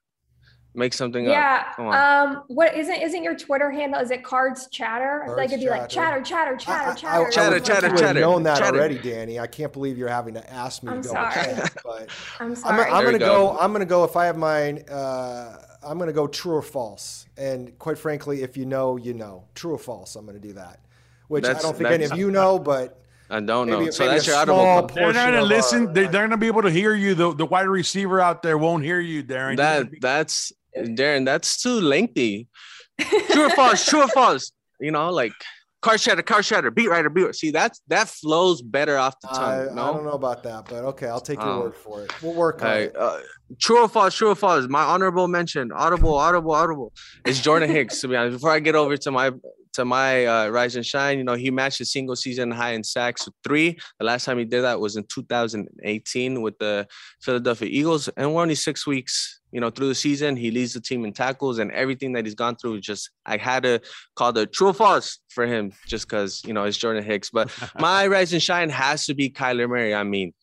[0.75, 1.65] Make something yeah.
[1.71, 1.79] up.
[1.79, 2.23] Yeah.
[2.23, 2.43] Um.
[2.49, 4.01] What isn't isn't your Twitter handle?
[4.01, 5.19] Is it Cards Chatter?
[5.19, 7.97] Cards I feel like it'd be like chatter, chatter, chatter, chatter, I, I, chatter, chatter,
[7.97, 8.21] chatter.
[8.21, 8.77] Known that chatter.
[8.77, 9.39] already, Danny.
[9.39, 10.91] I can't believe you're having to ask me.
[10.91, 11.35] I'm to sorry.
[11.35, 12.09] Check, but
[12.41, 12.83] I'm sorry.
[12.83, 13.53] I'm, I'm gonna go.
[13.53, 13.59] go.
[13.59, 14.03] I'm gonna go.
[14.03, 14.85] If I have mine.
[14.91, 17.27] Uh, I'm going to go true or false.
[17.37, 19.45] And quite frankly, if you know, you know.
[19.55, 20.81] True or false, I'm going to do that.
[21.29, 23.01] Which that's, I don't think any of you know, but.
[23.31, 23.91] I don't maybe, know.
[23.91, 24.89] So that's your audible.
[24.89, 25.85] Portion They're not going to uh, listen.
[25.85, 27.15] Our, uh, they're, they're going to be able to hear you.
[27.15, 29.57] The, the wide receiver out there won't hear you, Darren.
[29.59, 32.49] That be- That's, Darren, that's too lengthy.
[33.01, 33.85] true or false?
[33.85, 34.53] True or false?
[34.81, 35.33] You know, like
[35.81, 37.35] car shatter, car shatter, beat writer, beat.
[37.35, 39.69] See, that's that flows better off the tongue.
[39.71, 39.83] I, no?
[39.83, 42.23] I don't know about that, but okay, I'll take your um, word for it.
[42.23, 42.97] We'll work on it.
[42.97, 43.21] Uh,
[43.59, 44.15] true or false?
[44.15, 44.67] True or false?
[44.69, 46.93] My honorable mention: audible, audible, audible.
[47.25, 48.01] It's Jordan Hicks.
[48.01, 49.31] to be honest, before I get over to my
[49.79, 51.19] to my uh, rise and shine.
[51.19, 53.79] You know, he matched his single season high in sacks with three.
[54.01, 56.87] The last time he did that was in 2018 with the
[57.21, 59.41] Philadelphia Eagles, and we're only six weeks.
[59.53, 62.35] You know, through the season, he leads the team in tackles and everything that he's
[62.35, 62.81] gone through.
[62.81, 63.81] Just I had to
[64.17, 67.31] call the true or false for him, just because you know it's Jordan Hicks.
[67.31, 69.95] But my rise and shine has to be Kyler Murray.
[69.95, 70.35] I mean,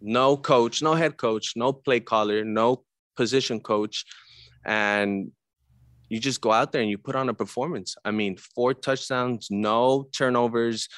[0.00, 2.84] no coach, no head coach, no play caller, no
[3.16, 4.04] position coach,
[4.64, 5.32] and
[6.08, 7.96] you just go out there and you put on a performance.
[8.04, 10.88] I mean, four touchdowns, no turnovers,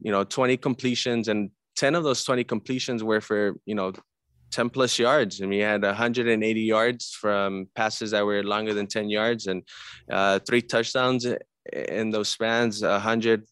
[0.00, 3.92] you know, 20 completions, and 10 of those 20 completions were for, you know,
[4.52, 5.40] 10 plus yards.
[5.40, 9.62] Mean, he had 180 yards from passes that were longer than 10 yards and
[10.10, 11.26] uh, three touchdowns
[11.72, 13.46] in those spans, 100,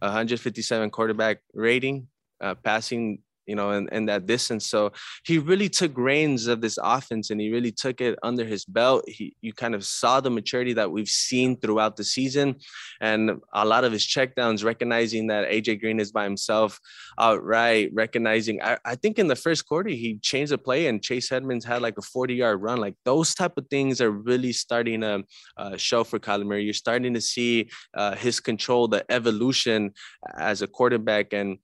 [0.00, 2.08] 157 quarterback rating,
[2.40, 4.66] uh, passing you know, and, that distance.
[4.66, 4.92] So
[5.24, 9.04] he really took reins of this offense and he really took it under his belt.
[9.06, 12.56] He you kind of saw the maturity that we've seen throughout the season
[13.00, 16.80] and a lot of his checkdowns, recognizing that AJ Green is by himself
[17.18, 21.30] outright, recognizing I, I think in the first quarter he changed the play and Chase
[21.30, 22.78] Edmonds had like a 40 yard run.
[22.78, 25.24] Like those type of things are really starting to
[25.56, 26.64] uh, show for Kyler Murray.
[26.64, 29.92] You're starting to see uh, his control, the evolution
[30.36, 31.58] as a quarterback and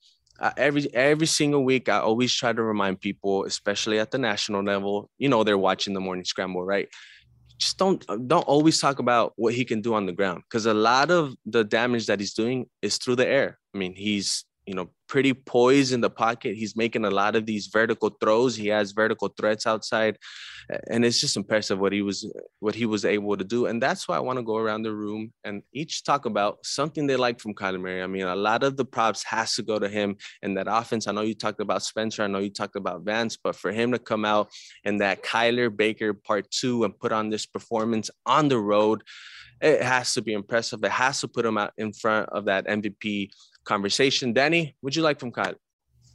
[0.56, 5.10] every every single week i always try to remind people especially at the national level
[5.18, 6.88] you know they're watching the morning scramble right?
[7.58, 10.74] Just don't don't always talk about what he can do on the ground because a
[10.74, 13.58] lot of the damage that he's doing is through the air.
[13.74, 16.54] I mean he's you know, pretty poised in the pocket.
[16.54, 18.54] He's making a lot of these vertical throws.
[18.54, 20.18] He has vertical threats outside,
[20.90, 23.64] and it's just impressive what he was what he was able to do.
[23.64, 27.06] And that's why I want to go around the room and each talk about something
[27.06, 28.02] they like from Kyler Murray.
[28.02, 31.08] I mean, a lot of the props has to go to him in that offense.
[31.08, 32.22] I know you talked about Spencer.
[32.22, 34.50] I know you talked about Vance, but for him to come out
[34.84, 39.02] in that Kyler Baker part two and put on this performance on the road
[39.60, 40.82] it has to be impressive.
[40.84, 43.30] It has to put him out in front of that MVP
[43.68, 44.32] conversation.
[44.32, 45.54] Danny, would you like from Kyle?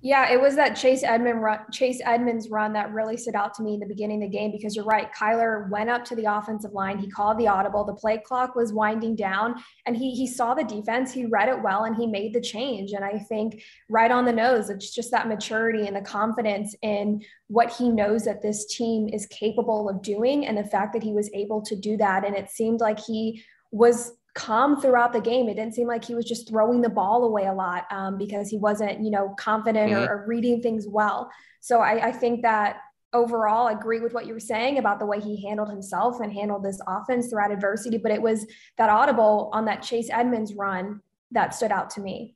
[0.06, 3.64] Yeah, it was that Chase Edmond run, Chase Edmonds run that really stood out to
[3.64, 5.10] me in the beginning of the game because you're right.
[5.14, 6.98] Kyler went up to the offensive line.
[6.98, 7.86] He called the audible.
[7.86, 11.14] The play clock was winding down, and he he saw the defense.
[11.14, 12.92] He read it well, and he made the change.
[12.92, 17.24] And I think right on the nose, it's just that maturity and the confidence in
[17.48, 21.14] what he knows that this team is capable of doing, and the fact that he
[21.14, 22.26] was able to do that.
[22.26, 25.48] And it seemed like he was calm throughout the game.
[25.48, 28.50] It didn't seem like he was just throwing the ball away a lot um, because
[28.50, 30.12] he wasn't, you know, confident mm-hmm.
[30.12, 31.30] or, or, reading things well.
[31.60, 32.78] So I, I think that
[33.14, 36.34] overall I agree with what you were saying about the way he handled himself and
[36.34, 37.98] handled this offense throughout adversity.
[37.98, 38.46] But it was
[38.78, 42.36] that audible on that Chase Edmonds run that stood out to me.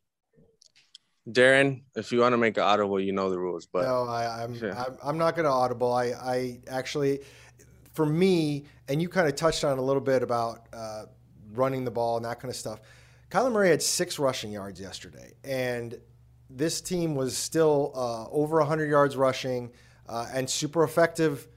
[1.30, 3.66] Darren, if you want to make an audible, you know the rules.
[3.66, 4.86] But no, I, am yeah.
[4.86, 5.92] I'm, I'm not going to audible.
[5.92, 7.20] I I actually,
[7.94, 11.04] for me, and you kind of touched on a little bit about uh,
[11.58, 12.80] running the ball and that kind of stuff.
[13.30, 16.00] Kyler Murray had six rushing yards yesterday, and
[16.50, 19.72] this team was still uh, over 100 yards rushing
[20.08, 21.48] uh, and super effective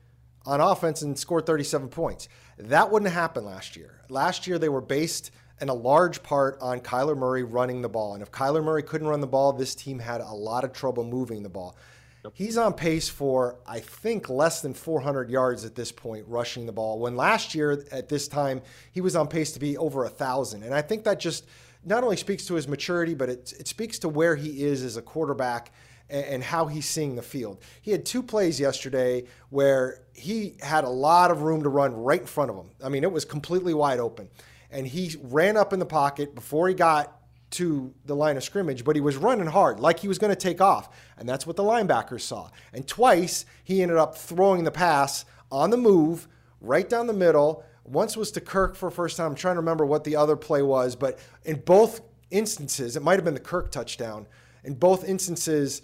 [0.47, 2.29] on offense and scored 37 points.
[2.59, 4.01] That wouldn't happen last year.
[4.09, 8.15] Last year, they were based in a large part on Kyler Murray running the ball.
[8.15, 11.05] And if Kyler Murray couldn't run the ball, this team had a lot of trouble
[11.05, 11.77] moving the ball.
[12.35, 16.73] He's on pace for, I think, less than 400 yards at this point rushing the
[16.73, 16.99] ball.
[16.99, 18.61] When last year at this time,
[18.93, 20.63] he was on pace to be over a 1,000.
[20.63, 21.47] And I think that just
[21.85, 24.97] not only speaks to his maturity, but it, it speaks to where he is as
[24.97, 25.73] a quarterback
[26.11, 27.63] and, and how he's seeing the field.
[27.81, 32.21] He had two plays yesterday where he had a lot of room to run right
[32.21, 32.71] in front of him.
[32.85, 34.29] I mean, it was completely wide open.
[34.71, 37.20] And he ran up in the pocket before he got
[37.51, 40.37] to the line of scrimmage, but he was running hard, like he was going to
[40.37, 40.89] take off.
[41.19, 42.51] And that's what the linebackers saw.
[42.73, 46.29] And twice he ended up throwing the pass on the move,
[46.61, 47.65] right down the middle.
[47.85, 49.27] Once was to Kirk for first time.
[49.27, 53.15] I'm trying to remember what the other play was, but in both instances, it might
[53.17, 54.27] have been the Kirk touchdown.
[54.63, 55.83] In both instances,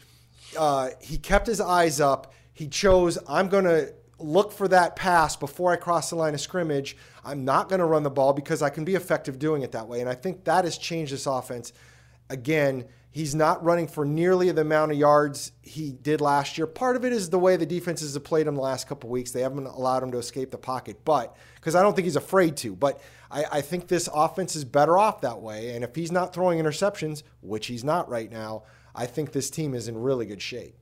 [0.57, 2.33] uh, he kept his eyes up.
[2.52, 6.40] He chose, I'm going to look for that pass before I cross the line of
[6.40, 6.96] scrimmage.
[7.24, 9.88] I'm not going to run the ball because I can be effective doing it that
[9.88, 10.00] way.
[10.00, 11.72] And I think that has changed this offense.
[12.31, 16.66] Again, he's not running for nearly the amount of yards he did last year.
[16.66, 19.31] Part of it is the way the defenses have played him the last couple weeks.
[19.31, 22.57] They haven't allowed him to escape the pocket, but because I don't think he's afraid
[22.59, 22.74] to.
[22.74, 23.00] But
[23.31, 25.74] I, I think this offense is better off that way.
[25.74, 29.74] And if he's not throwing interceptions, which he's not right now, I think this team
[29.74, 30.76] is in really good shape.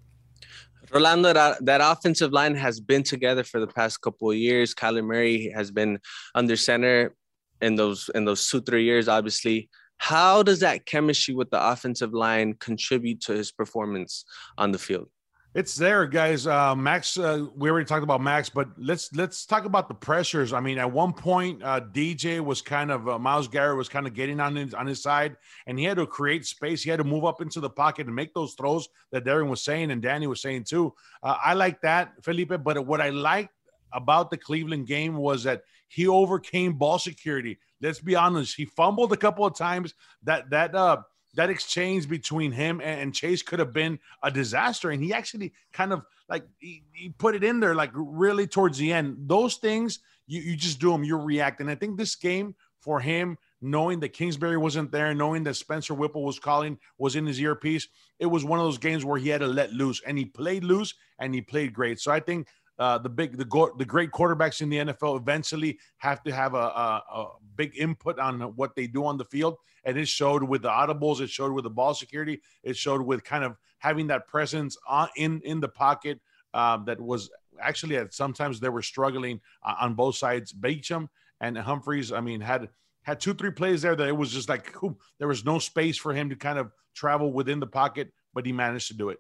[0.95, 4.75] Rolando, that, that offensive line has been together for the past couple of years.
[4.75, 5.99] Kyler Murray has been
[6.37, 7.17] under center
[7.61, 9.09] in those in those two three years.
[9.09, 14.25] Obviously, how does that chemistry with the offensive line contribute to his performance
[14.57, 15.09] on the field?
[15.55, 16.49] It's there, guys.
[16.49, 20.53] Uh, Max, uh, we already talked about Max, but let's let's talk about the pressures.
[20.53, 24.09] I mean, at one point, uh, DJ was kind of uh, Myles Garrett was kind
[24.09, 25.37] of getting on his on his side,
[25.69, 26.83] and he had to create space.
[26.83, 29.63] He had to move up into the pocket and make those throws that Darren was
[29.63, 30.93] saying and Danny was saying too.
[31.23, 32.65] Uh, I like that, Felipe.
[32.65, 33.55] But what I liked
[33.93, 37.61] about the Cleveland game was that he overcame ball security.
[37.81, 39.95] Let's be honest, he fumbled a couple of times.
[40.25, 41.03] That that uh
[41.35, 44.91] that exchange between him and Chase could have been a disaster.
[44.91, 48.79] And he actually kind of like he, he, put it in there like really towards
[48.79, 49.17] the end.
[49.27, 51.61] Those things you, you just do them, you react.
[51.61, 55.95] And I think this game for him, knowing that Kingsbury wasn't there, knowing that Spencer
[55.95, 59.31] Whipple was calling, was in his earpiece, it was one of those games where he
[59.31, 61.99] had to let loose and he played loose and he played great.
[61.99, 62.47] So I think
[62.79, 66.55] uh, the big the go- the great quarterbacks in the NFL eventually have to have
[66.55, 70.43] a, a, a, big input on what they do on the field, and it showed
[70.43, 74.09] with the audibles, it showed with the ball security, it showed with kind of having
[74.09, 76.21] that presence on, in in the pocket
[76.53, 80.53] um, that was actually at sometimes they were struggling uh, on both sides.
[80.53, 81.09] Beachum
[81.41, 82.69] and Humphries, I mean, had
[83.03, 84.75] had two three plays there that it was just like
[85.19, 88.53] there was no space for him to kind of travel within the pocket, but he
[88.53, 89.19] managed to do it.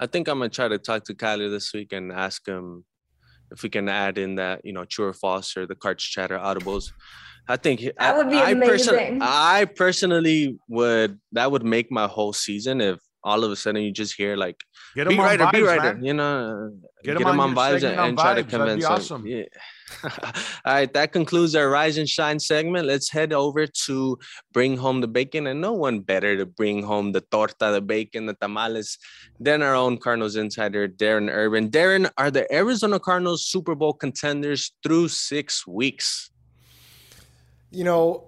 [0.00, 2.84] I think I'm gonna try to talk to Kyler this week and ask him
[3.50, 6.38] if we can add in that, you know, true or false or the cards chatter
[6.38, 6.92] audibles.
[7.48, 9.22] I think that would be I, amazing.
[9.22, 13.82] I, I personally would that would make my whole season if all of a sudden
[13.82, 14.64] you just hear like
[14.94, 16.04] get be writer, vibes, be writer, man.
[16.04, 16.72] you know,
[17.04, 18.92] get, get them on, on vibes and, and try to convince them.
[18.92, 19.26] Awesome.
[19.26, 19.44] Yeah.
[20.04, 22.86] All right, that concludes our Rise and Shine segment.
[22.86, 24.18] Let's head over to
[24.52, 25.46] Bring Home the Bacon.
[25.46, 28.98] And no one better to bring home the torta, the bacon, the tamales
[29.40, 31.70] than our own Cardinals insider, Darren Urban.
[31.70, 36.30] Darren, are the Arizona Cardinals Super Bowl contenders through six weeks?
[37.70, 38.27] You know,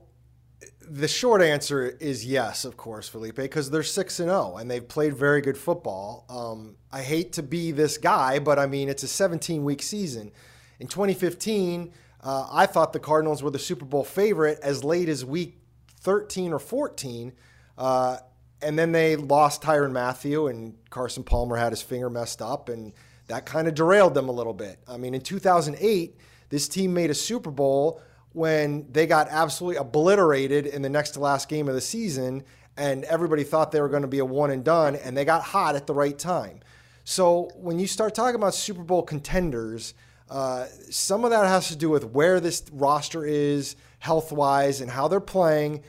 [0.92, 4.68] the short answer is yes, of course, Felipe, because they're six and zero oh, and
[4.68, 6.24] they've played very good football.
[6.29, 10.33] Um, I hate to be this guy, but I mean it's a 17 week season.
[10.81, 15.24] In 2015, uh, I thought the Cardinals were the Super Bowl favorite as late as
[15.24, 15.59] week
[16.00, 17.33] 13 or 14.
[17.79, 18.16] Uh,
[18.61, 22.92] and then they lost Tyrann Mathieu and Carson Palmer had his finger messed up, and
[23.29, 24.81] that kind of derailed them a little bit.
[24.88, 26.16] I mean, in 2008,
[26.48, 31.20] this team made a Super Bowl when they got absolutely obliterated in the next to
[31.20, 32.44] last game of the season,
[32.76, 35.42] and everybody thought they were going to be a one and done, and they got
[35.42, 36.60] hot at the right time.
[37.04, 39.94] So when you start talking about Super Bowl contenders,
[40.28, 44.90] uh, some of that has to do with where this roster is health wise and
[44.90, 45.82] how they're playing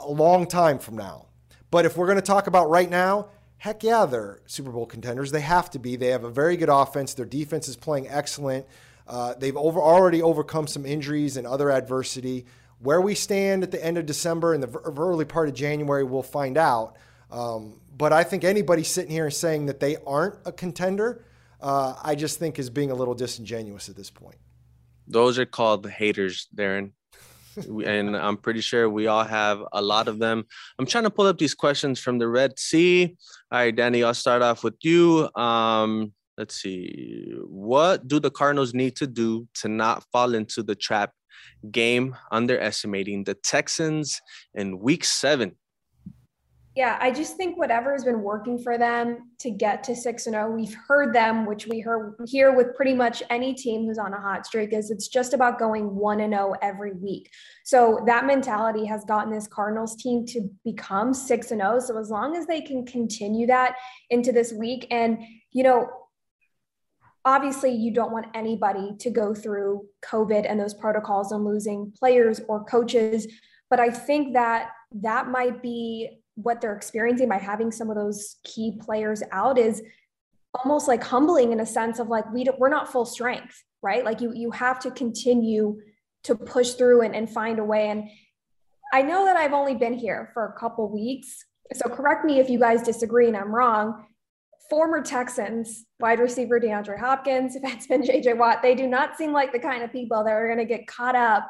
[0.00, 1.26] a long time from now.
[1.70, 5.30] But if we're going to talk about right now, heck yeah, they're Super Bowl contenders.
[5.30, 5.94] They have to be.
[5.94, 7.14] They have a very good offense.
[7.14, 8.66] Their defense is playing excellent.
[9.12, 12.46] Uh, they've over, already overcome some injuries and other adversity.
[12.78, 16.22] Where we stand at the end of December and the early part of January, we'll
[16.24, 16.96] find out.
[17.30, 21.24] Um, but I think anybody sitting here and saying that they aren't a contender
[21.62, 24.36] uh, I just think is being a little disingenuous at this point.
[25.06, 26.92] Those are called haters, Darren.
[27.56, 30.44] and I'm pretty sure we all have a lot of them.
[30.78, 33.16] I'm trying to pull up these questions from the Red Sea.
[33.50, 35.28] All right, Danny, I'll start off with you.
[35.36, 37.32] Um, let's see.
[37.46, 41.12] What do the Cardinals need to do to not fall into the trap
[41.70, 44.20] game underestimating the Texans
[44.54, 45.56] in week seven?
[46.74, 50.32] Yeah, I just think whatever has been working for them to get to six and
[50.32, 53.98] zero, oh, we've heard them, which we heard here with pretty much any team who's
[53.98, 57.28] on a hot streak, is it's just about going one and zero oh every week.
[57.64, 61.78] So that mentality has gotten this Cardinals team to become six and zero.
[61.78, 63.76] So as long as they can continue that
[64.08, 65.18] into this week, and
[65.50, 65.90] you know,
[67.24, 72.40] obviously you don't want anybody to go through COVID and those protocols and losing players
[72.48, 73.26] or coaches,
[73.70, 78.36] but I think that that might be what they're experiencing by having some of those
[78.44, 79.82] key players out is
[80.54, 84.04] almost like humbling in a sense of like we don't, we're not full strength right?
[84.04, 85.80] Like you you have to continue
[86.24, 87.88] to push through and, and find a way.
[87.88, 88.08] And
[88.94, 91.44] i know that i've only been here for a couple weeks.
[91.72, 94.04] So correct me if you guys disagree and i'm wrong
[94.72, 97.58] former texans wide receiver deandre hopkins
[97.88, 100.58] been jj watt they do not seem like the kind of people that are going
[100.58, 101.46] to get caught up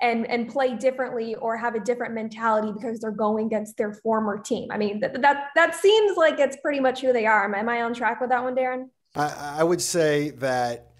[0.00, 4.36] and and play differently or have a different mentality because they're going against their former
[4.38, 4.68] team.
[4.70, 7.54] I mean, that that, that seems like it's pretty much who they are.
[7.54, 8.88] Am I on track with that one, Darren?
[9.14, 10.90] I, I would say that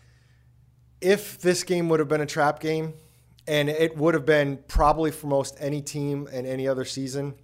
[1.00, 2.94] if this game would have been a trap game,
[3.48, 7.34] and it would have been probably for most any team in any other season,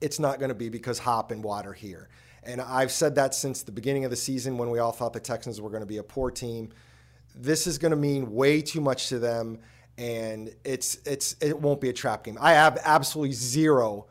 [0.00, 2.08] it's not going to be because Hop and Watt are here.
[2.46, 5.20] And I've said that since the beginning of the season when we all thought the
[5.20, 6.70] Texans were going to be a poor team.
[7.34, 9.58] This is going to mean way too much to them
[9.98, 12.36] and it's it's it won't be a trap game.
[12.40, 14.06] I have absolutely zero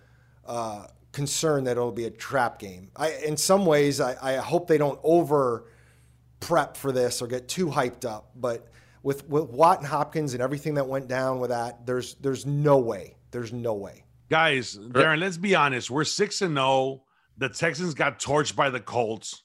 [0.46, 2.92] uh, concerned that it'll be a trap game.
[2.96, 5.66] I, in some ways, I, I hope they don't over
[6.40, 8.32] prep for this or get too hyped up.
[8.36, 8.68] But
[9.04, 12.78] with with Watt and Hopkins and everything that went down with that, there's there's no
[12.78, 13.16] way.
[13.32, 14.04] There's no way.
[14.30, 15.92] Guys, Darren, let's be honest.
[15.92, 17.04] We're six and zero.
[17.38, 19.44] The Texans got torched by the Colts.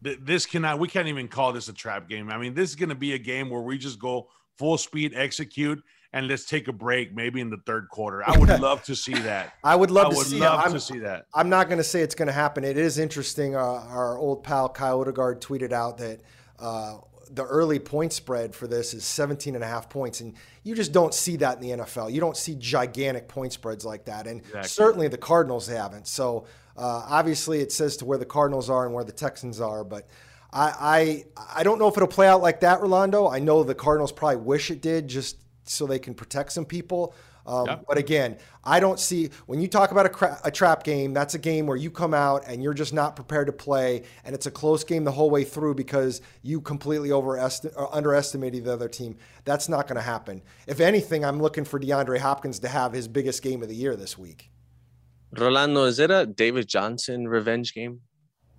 [0.00, 0.78] This cannot.
[0.80, 2.30] We can't even call this a trap game.
[2.30, 4.28] I mean, this is going to be a game where we just go
[4.58, 5.82] full speed, execute,
[6.12, 8.28] and let's take a break maybe in the third quarter.
[8.28, 9.54] I would love to see that.
[9.64, 11.26] I would love, I to, would see love to see that.
[11.34, 12.64] I'm not going to say it's going to happen.
[12.64, 13.54] It is interesting.
[13.54, 16.20] Uh, our old pal Kyle Odegard tweeted out that
[16.58, 16.98] uh,
[17.34, 20.20] the early point spread for this is 17 and a half points.
[20.20, 22.12] And you just don't see that in the NFL.
[22.12, 24.26] You don't see gigantic point spreads like that.
[24.26, 24.68] And exactly.
[24.68, 26.06] certainly the Cardinals haven't.
[26.06, 29.82] So uh, obviously it says to where the Cardinals are and where the Texans are.
[29.82, 30.08] But
[30.52, 33.28] I, I, I don't know if it'll play out like that, Rolando.
[33.28, 37.14] I know the Cardinals probably wish it did just so they can protect some people.
[37.46, 37.84] Um, yep.
[37.88, 41.34] But again, I don't see when you talk about a, cra- a, trap game, that's
[41.34, 44.46] a game where you come out and you're just not prepared to play, and it's
[44.46, 48.88] a close game the whole way through because you completely overestim- or underestimated the other
[48.88, 49.16] team.
[49.44, 50.42] That's not going to happen.
[50.66, 53.96] If anything, I'm looking for DeAndre Hopkins to have his biggest game of the year
[53.96, 54.50] this week.
[55.32, 58.00] Rolando, is it a David Johnson revenge game?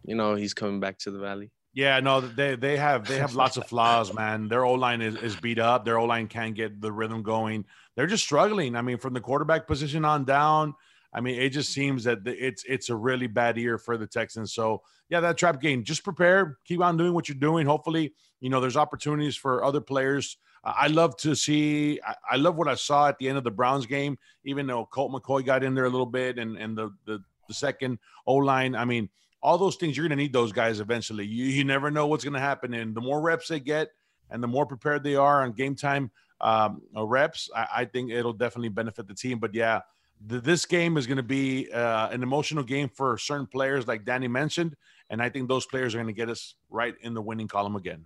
[0.06, 1.52] You know, he's coming back to the Valley.
[1.74, 4.48] Yeah, no, they they have they have lots of flaws, man.
[4.48, 5.86] Their O line is, is beat up.
[5.86, 7.66] Their O line can't get the rhythm going.
[7.96, 8.76] They're just struggling.
[8.76, 10.74] I mean, from the quarterback position on down,
[11.14, 14.54] I mean, it just seems that it's it's a really bad year for the Texans.
[14.54, 15.84] So yeah, that trap game.
[15.84, 17.68] Just prepare, keep on doing what you're doing.
[17.68, 20.38] Hopefully, you know, there's opportunities for other players.
[20.64, 22.00] I love to see.
[22.30, 24.18] I love what I saw at the end of the Browns game.
[24.44, 27.54] Even though Colt McCoy got in there a little bit, and and the the, the
[27.54, 28.76] second O line.
[28.76, 29.10] I mean
[29.44, 31.26] all those things you're going to need those guys eventually.
[31.26, 33.90] You, you never know what's going to happen, and the more reps they get,
[34.34, 36.12] and the more prepared they are on game time
[36.42, 39.40] um, uh, reps, I, I, think it'll definitely benefit the team.
[39.40, 39.80] But yeah,
[40.26, 44.04] the, this game is going to be uh, an emotional game for certain players, like
[44.04, 44.76] Danny mentioned,
[45.10, 47.78] and I think those players are going to get us right in the winning column
[47.78, 48.06] again.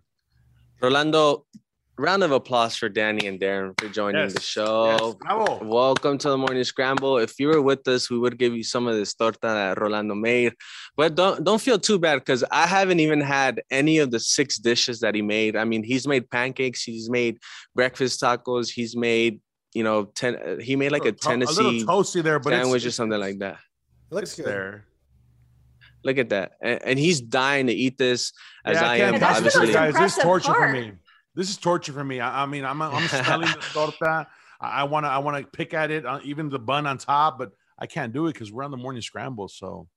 [0.82, 1.46] Rolando,
[1.98, 4.34] round of applause for Danny and Darren for joining yes.
[4.34, 5.18] the show.
[5.28, 5.62] Yes.
[5.62, 7.18] Welcome to the morning scramble.
[7.18, 10.16] If you were with us, we would give you some of this torta that Rolando
[10.16, 10.54] made.
[10.96, 14.58] But don't don't feel too bad because I haven't even had any of the six
[14.58, 15.56] dishes that he made.
[15.56, 17.40] I mean, he's made pancakes, he's made
[17.76, 19.42] breakfast tacos, he's made
[19.74, 20.60] you know ten.
[20.62, 23.58] He made like a, a Tennessee a toasty there, but sandwich or something like that.
[24.12, 24.46] looks good.
[24.46, 24.84] There.
[26.04, 28.32] Look at that, and, and, he's dying to eat this
[28.64, 29.22] as yeah, I, I am.
[29.22, 30.70] Obviously, guys, this torture part.
[30.70, 30.92] for me.
[31.38, 32.20] This is torture for me.
[32.20, 34.28] I, I mean, I'm I'm smelling the torta.
[34.60, 37.38] I want to I want to pick at it, uh, even the bun on top,
[37.38, 39.48] but I can't do it because we're on the morning scramble.
[39.48, 39.88] So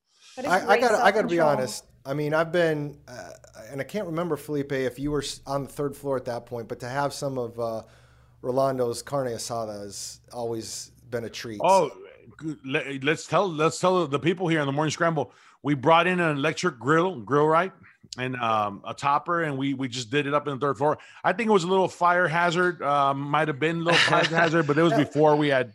[0.47, 1.87] I, I got I got to be honest.
[2.05, 3.31] I mean, I've been, uh,
[3.71, 6.67] and I can't remember Felipe if you were on the third floor at that point,
[6.69, 7.83] but to have some of uh,
[8.43, 11.61] Rolando's carne asada has always been a treat.
[11.63, 11.91] Oh,
[12.65, 15.33] let's tell let's tell the people here on the morning scramble.
[15.63, 17.73] We brought in an electric grill, grill right,
[18.19, 20.99] and um, a topper, and we we just did it up in the third floor.
[21.23, 24.25] I think it was a little fire hazard, um, might have been a little fire
[24.25, 25.75] hazard, but it was before we had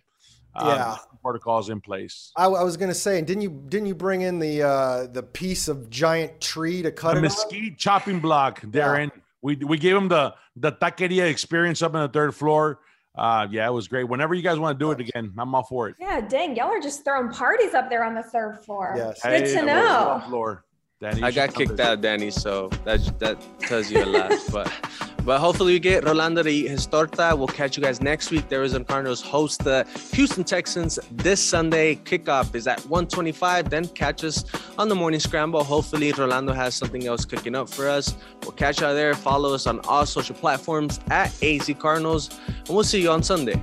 [0.55, 2.31] um, yeah protocols in place.
[2.35, 5.07] I, I was going to say, and didn't you didn't you bring in the uh,
[5.07, 7.23] the piece of giant tree to cut the it?
[7.23, 9.11] mesquite chopping block, Darren.
[9.13, 9.21] Yeah.
[9.41, 12.79] We we gave him the the taqueria experience up in the third floor.
[13.15, 14.03] Uh, yeah, it was great.
[14.03, 15.95] Whenever you guys want to do it again, I'm all for it.
[15.99, 18.93] Yeah, dang, y'all are just throwing parties up there on the third floor.
[18.95, 20.21] Yes, good hey, to know.
[20.27, 20.63] Floor.
[21.01, 24.31] Danny, I got kicked out, Danny, so that that tells you a lot.
[24.51, 24.71] but
[25.25, 27.35] but hopefully we get Rolando to eat his torta.
[27.35, 28.47] We'll catch you guys next week.
[28.47, 31.95] The Arizona Cardinals host the Houston Texans this Sunday.
[31.95, 33.69] Kickoff is at 125.
[33.69, 34.45] Then catch us
[34.77, 35.65] on the morning scramble.
[35.65, 38.15] Hopefully Rolando has something else cooking up for us.
[38.43, 39.15] We'll catch you out there.
[39.15, 43.61] Follow us on all social platforms at AZ Cardinals, and we'll see you on Sunday.